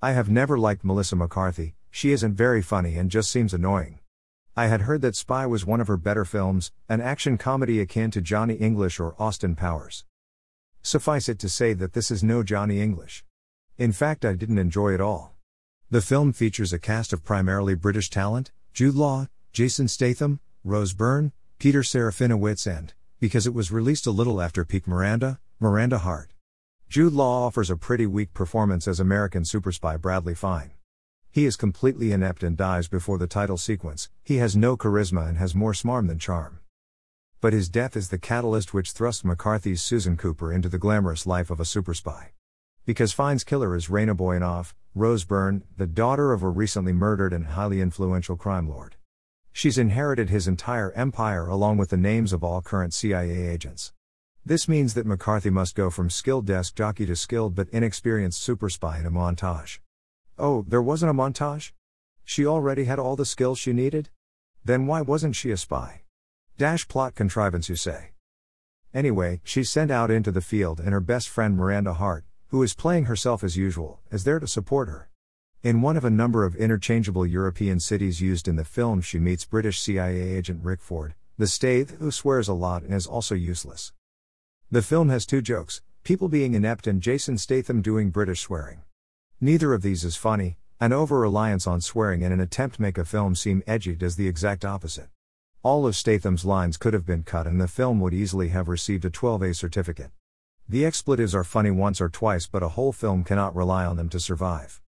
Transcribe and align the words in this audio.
I 0.00 0.12
have 0.12 0.30
never 0.30 0.56
liked 0.56 0.84
Melissa 0.84 1.16
McCarthy, 1.16 1.74
she 1.90 2.12
isn't 2.12 2.36
very 2.36 2.62
funny 2.62 2.96
and 2.96 3.10
just 3.10 3.32
seems 3.32 3.52
annoying. 3.52 3.98
I 4.56 4.68
had 4.68 4.82
heard 4.82 5.02
that 5.02 5.16
Spy 5.16 5.44
was 5.44 5.66
one 5.66 5.80
of 5.80 5.88
her 5.88 5.96
better 5.96 6.24
films, 6.24 6.70
an 6.88 7.00
action 7.00 7.36
comedy 7.36 7.80
akin 7.80 8.12
to 8.12 8.20
Johnny 8.20 8.54
English 8.54 9.00
or 9.00 9.16
Austin 9.18 9.56
Powers. 9.56 10.04
Suffice 10.82 11.28
it 11.28 11.40
to 11.40 11.48
say 11.48 11.72
that 11.72 11.94
this 11.94 12.12
is 12.12 12.22
no 12.22 12.44
Johnny 12.44 12.80
English. 12.80 13.24
In 13.76 13.90
fact, 13.90 14.24
I 14.24 14.34
didn't 14.34 14.58
enjoy 14.58 14.94
it 14.94 15.00
all. 15.00 15.34
The 15.90 16.00
film 16.00 16.32
features 16.32 16.72
a 16.72 16.78
cast 16.78 17.12
of 17.12 17.24
primarily 17.24 17.74
British 17.74 18.08
talent 18.08 18.52
Jude 18.72 18.94
Law, 18.94 19.26
Jason 19.52 19.88
Statham, 19.88 20.38
Rose 20.62 20.92
Byrne, 20.92 21.32
Peter 21.58 21.82
Serafinowicz, 21.82 22.68
and, 22.72 22.94
because 23.18 23.48
it 23.48 23.54
was 23.54 23.72
released 23.72 24.06
a 24.06 24.12
little 24.12 24.40
after 24.40 24.64
peak 24.64 24.86
Miranda, 24.86 25.40
Miranda 25.58 25.98
Hart. 25.98 26.34
Jude 26.88 27.12
Law 27.12 27.44
offers 27.44 27.68
a 27.68 27.76
pretty 27.76 28.06
weak 28.06 28.32
performance 28.32 28.88
as 28.88 28.98
American 28.98 29.44
super 29.44 29.72
spy 29.72 29.98
Bradley 29.98 30.34
Fine. 30.34 30.70
He 31.30 31.44
is 31.44 31.54
completely 31.54 32.12
inept 32.12 32.42
and 32.42 32.56
dies 32.56 32.88
before 32.88 33.18
the 33.18 33.26
title 33.26 33.58
sequence, 33.58 34.08
he 34.24 34.38
has 34.38 34.56
no 34.56 34.74
charisma 34.74 35.28
and 35.28 35.36
has 35.36 35.54
more 35.54 35.74
smarm 35.74 36.08
than 36.08 36.18
charm. 36.18 36.60
But 37.42 37.52
his 37.52 37.68
death 37.68 37.94
is 37.94 38.08
the 38.08 38.16
catalyst 38.16 38.72
which 38.72 38.92
thrusts 38.92 39.22
McCarthy's 39.22 39.82
Susan 39.82 40.16
Cooper 40.16 40.50
into 40.50 40.70
the 40.70 40.78
glamorous 40.78 41.26
life 41.26 41.50
of 41.50 41.60
a 41.60 41.66
super 41.66 41.92
spy. 41.92 42.32
Because 42.86 43.12
Fine's 43.12 43.44
killer 43.44 43.76
is 43.76 43.88
Rayna 43.88 44.16
Boyanov, 44.16 44.72
Rose 44.94 45.24
Byrne, 45.24 45.64
the 45.76 45.86
daughter 45.86 46.32
of 46.32 46.42
a 46.42 46.48
recently 46.48 46.94
murdered 46.94 47.34
and 47.34 47.48
highly 47.48 47.82
influential 47.82 48.36
crime 48.36 48.66
lord. 48.66 48.96
She's 49.52 49.76
inherited 49.76 50.30
his 50.30 50.48
entire 50.48 50.92
empire 50.92 51.48
along 51.48 51.76
with 51.76 51.90
the 51.90 51.98
names 51.98 52.32
of 52.32 52.42
all 52.42 52.62
current 52.62 52.94
CIA 52.94 53.46
agents. 53.46 53.92
This 54.48 54.66
means 54.66 54.94
that 54.94 55.04
McCarthy 55.04 55.50
must 55.50 55.74
go 55.74 55.90
from 55.90 56.08
skilled 56.08 56.46
desk 56.46 56.74
jockey 56.74 57.04
to 57.04 57.16
skilled 57.16 57.54
but 57.54 57.68
inexperienced 57.68 58.40
super 58.40 58.70
spy 58.70 58.98
in 58.98 59.04
a 59.04 59.10
montage. 59.10 59.78
Oh, 60.38 60.64
there 60.66 60.80
wasn't 60.80 61.10
a 61.10 61.12
montage? 61.12 61.72
She 62.24 62.46
already 62.46 62.84
had 62.84 62.98
all 62.98 63.14
the 63.14 63.26
skills 63.26 63.58
she 63.58 63.74
needed? 63.74 64.08
Then 64.64 64.86
why 64.86 65.02
wasn't 65.02 65.36
she 65.36 65.50
a 65.50 65.58
spy? 65.58 66.04
Dash 66.56 66.88
plot 66.88 67.14
contrivance, 67.14 67.68
you 67.68 67.76
say. 67.76 68.12
Anyway, 68.94 69.42
she's 69.44 69.68
sent 69.68 69.90
out 69.90 70.10
into 70.10 70.32
the 70.32 70.40
field, 70.40 70.80
and 70.80 70.94
her 70.94 71.00
best 71.00 71.28
friend 71.28 71.54
Miranda 71.54 71.92
Hart, 71.92 72.24
who 72.46 72.62
is 72.62 72.72
playing 72.72 73.04
herself 73.04 73.44
as 73.44 73.58
usual, 73.58 74.00
is 74.10 74.24
there 74.24 74.40
to 74.40 74.46
support 74.46 74.88
her. 74.88 75.10
In 75.62 75.82
one 75.82 75.98
of 75.98 76.06
a 76.06 76.10
number 76.10 76.46
of 76.46 76.56
interchangeable 76.56 77.26
European 77.26 77.80
cities 77.80 78.22
used 78.22 78.48
in 78.48 78.56
the 78.56 78.64
film, 78.64 79.02
she 79.02 79.18
meets 79.18 79.44
British 79.44 79.78
CIA 79.78 80.22
agent 80.22 80.64
Rick 80.64 80.80
Ford, 80.80 81.12
the 81.36 81.46
Stath, 81.46 81.98
who 81.98 82.10
swears 82.10 82.48
a 82.48 82.54
lot 82.54 82.82
and 82.82 82.94
is 82.94 83.06
also 83.06 83.34
useless. 83.34 83.92
The 84.70 84.82
film 84.82 85.08
has 85.08 85.24
two 85.24 85.40
jokes 85.40 85.80
people 86.04 86.28
being 86.28 86.52
inept 86.52 86.86
and 86.86 87.00
Jason 87.00 87.38
Statham 87.38 87.80
doing 87.80 88.10
British 88.10 88.42
swearing. 88.42 88.82
Neither 89.40 89.72
of 89.72 89.80
these 89.80 90.04
is 90.04 90.14
funny, 90.14 90.58
an 90.78 90.92
over 90.92 91.20
reliance 91.20 91.66
on 91.66 91.80
swearing 91.80 92.20
in 92.20 92.32
an 92.32 92.40
attempt 92.40 92.76
to 92.76 92.82
make 92.82 92.98
a 92.98 93.06
film 93.06 93.34
seem 93.34 93.62
edgy 93.66 93.94
does 93.94 94.16
the 94.16 94.28
exact 94.28 94.66
opposite. 94.66 95.08
All 95.62 95.86
of 95.86 95.96
Statham's 95.96 96.44
lines 96.44 96.76
could 96.76 96.92
have 96.92 97.06
been 97.06 97.22
cut 97.22 97.46
and 97.46 97.58
the 97.58 97.66
film 97.66 97.98
would 98.00 98.12
easily 98.12 98.48
have 98.48 98.68
received 98.68 99.06
a 99.06 99.10
12A 99.10 99.56
certificate. 99.56 100.10
The 100.68 100.84
expletives 100.84 101.34
are 101.34 101.44
funny 101.44 101.70
once 101.70 101.98
or 101.98 102.10
twice, 102.10 102.46
but 102.46 102.62
a 102.62 102.68
whole 102.68 102.92
film 102.92 103.24
cannot 103.24 103.56
rely 103.56 103.86
on 103.86 103.96
them 103.96 104.10
to 104.10 104.20
survive. 104.20 104.82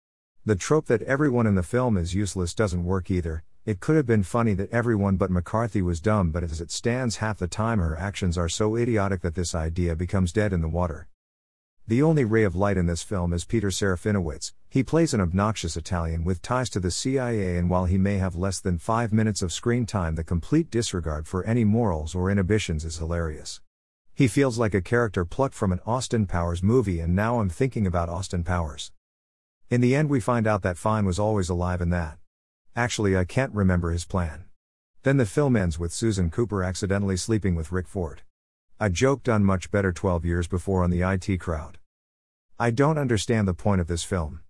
The 0.46 0.56
trope 0.56 0.86
that 0.86 1.02
everyone 1.02 1.46
in 1.48 1.56
the 1.56 1.64
film 1.64 1.98
is 1.98 2.16
useless 2.16 2.54
doesn't 2.54 2.86
work 2.86 3.12
either. 3.12 3.44
It 3.66 3.82
could 3.82 3.98
have 3.98 4.06
been 4.06 4.24
funny 4.24 4.54
that 4.54 4.72
everyone 4.72 5.18
but 5.18 5.30
McCarthy 5.30 5.82
was 5.82 6.00
dumb, 6.00 6.32
but 6.32 6.44
as 6.44 6.62
it 6.62 6.72
stands, 6.72 7.18
half 7.18 7.38
the 7.38 7.48
time 7.48 7.80
her 7.80 7.98
actions 8.00 8.38
are 8.38 8.48
so 8.48 8.78
idiotic 8.78 9.22
that 9.22 9.36
this 9.36 9.54
idea 9.54 9.98
becomes 9.98 10.32
dead 10.32 10.54
in 10.54 10.62
the 10.62 10.70
water. 10.70 11.08
The 11.86 12.02
only 12.02 12.24
ray 12.24 12.44
of 12.44 12.56
light 12.56 12.78
in 12.78 12.86
this 12.86 13.04
film 13.04 13.34
is 13.34 13.44
Peter 13.44 13.68
Serafinowicz. 13.68 14.54
He 14.70 14.82
plays 14.82 15.14
an 15.14 15.20
obnoxious 15.22 15.76
Italian 15.76 16.24
with 16.24 16.42
ties 16.42 16.70
to 16.70 16.80
the 16.80 16.90
CIA, 16.90 17.58
and 17.58 17.70
while 17.70 17.86
he 17.86 17.98
may 17.98 18.18
have 18.18 18.36
less 18.36 18.62
than 18.62 18.78
five 18.78 19.12
minutes 19.12 19.42
of 19.42 19.52
screen 19.52 19.86
time, 19.86 20.16
the 20.16 20.24
complete 20.24 20.72
disregard 20.72 21.28
for 21.28 21.44
any 21.44 21.66
morals 21.66 22.16
or 22.16 22.32
inhibitions 22.32 22.86
is 22.86 22.98
hilarious. 22.98 23.60
He 24.14 24.28
feels 24.28 24.58
like 24.58 24.74
a 24.74 24.82
character 24.82 25.26
plucked 25.26 25.56
from 25.56 25.72
an 25.74 25.82
Austin 25.86 26.28
Powers 26.28 26.64
movie, 26.64 27.02
and 27.02 27.16
now 27.16 27.40
I'm 27.40 27.50
thinking 27.50 27.86
about 27.86 28.08
Austin 28.08 28.44
Powers. 28.44 28.92
In 29.70 29.82
the 29.82 29.96
end, 29.96 30.10
we 30.10 30.20
find 30.20 30.48
out 30.48 30.64
that 30.64 30.80
Fine 30.80 31.06
was 31.06 31.20
always 31.20 31.48
alive 31.48 31.80
and 31.80 31.94
that. 31.94 32.18
Actually, 32.76 33.16
I 33.16 33.24
can't 33.24 33.54
remember 33.54 33.92
his 33.92 34.04
plan. 34.04 34.46
Then 35.04 35.18
the 35.18 35.28
film 35.28 35.56
ends 35.56 35.78
with 35.78 35.94
Susan 35.94 36.32
Cooper 36.32 36.64
accidentally 36.64 37.16
sleeping 37.18 37.54
with 37.54 37.72
Rick 37.72 37.88
Ford. 37.88 38.24
A 38.80 38.90
joke 38.90 39.22
done 39.22 39.44
much 39.44 39.70
better 39.70 39.92
12 39.92 40.26
years 40.26 40.48
before 40.48 40.84
on 40.84 40.90
the 40.90 41.04
IT 41.04 41.40
crowd. 41.40 41.78
I 42.60 42.72
don't 42.72 42.98
understand 42.98 43.48
the 43.48 43.54
point 43.54 43.80
of 43.80 43.86
this 43.86 44.04
film. 44.04 44.42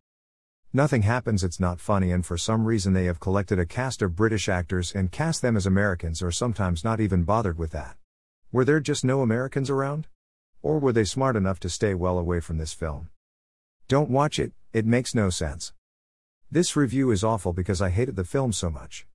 Nothing 0.71 1.01
happens, 1.01 1.43
it's 1.43 1.59
not 1.59 1.81
funny, 1.81 2.13
and 2.13 2.25
for 2.25 2.37
some 2.37 2.63
reason 2.63 2.93
they 2.93 3.05
have 3.05 3.19
collected 3.19 3.59
a 3.59 3.65
cast 3.65 4.01
of 4.01 4.15
British 4.15 4.47
actors 4.47 4.95
and 4.95 5.11
cast 5.11 5.41
them 5.41 5.57
as 5.57 5.65
Americans, 5.65 6.21
or 6.21 6.31
sometimes 6.31 6.85
not 6.85 7.01
even 7.01 7.23
bothered 7.23 7.57
with 7.57 7.71
that. 7.71 7.97
Were 8.53 8.63
there 8.63 8.79
just 8.79 9.03
no 9.03 9.21
Americans 9.21 9.69
around? 9.69 10.07
Or 10.61 10.79
were 10.79 10.93
they 10.93 11.03
smart 11.03 11.35
enough 11.35 11.59
to 11.59 11.69
stay 11.69 11.93
well 11.93 12.17
away 12.17 12.39
from 12.39 12.57
this 12.57 12.71
film? 12.73 13.09
Don't 13.89 14.09
watch 14.09 14.39
it, 14.39 14.53
it 14.71 14.85
makes 14.85 15.15
no 15.15 15.29
sense. 15.31 15.73
This 16.51 16.75
review 16.75 17.09
is 17.09 17.23
awful 17.23 17.53
because 17.53 17.81
I 17.81 17.89
hated 17.89 18.15
the 18.15 18.23
film 18.23 18.53
so 18.53 18.69
much. 18.69 19.07